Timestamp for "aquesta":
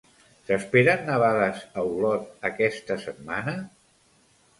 2.51-2.97